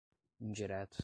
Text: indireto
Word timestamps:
indireto 0.39 0.99